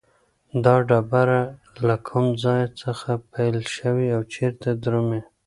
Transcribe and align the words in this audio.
دا 0.63 0.75
ډبره 0.87 1.41
له 1.87 1.95
کوم 2.07 2.25
ځای 2.43 2.63
څخه 2.81 3.09
پیل 3.33 3.57
شوې 3.75 4.07
او 4.15 4.21
چیرته 4.33 4.69
درومي؟ 4.83 5.21